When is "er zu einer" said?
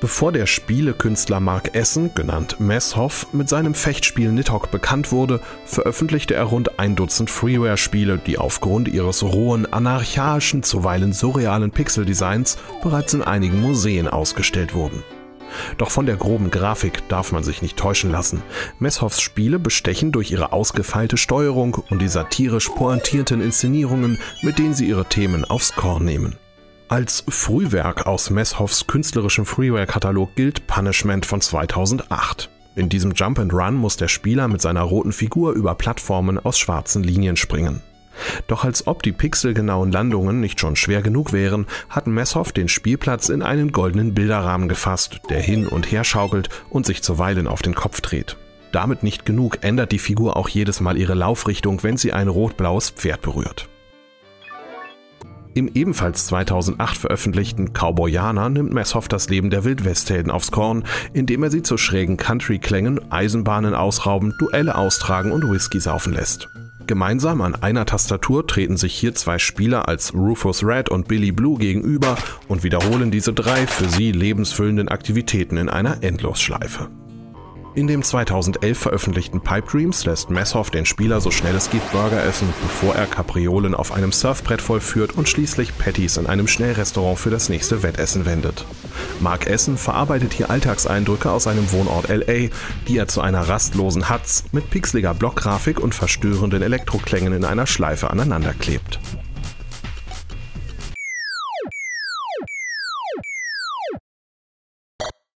92.98-93.48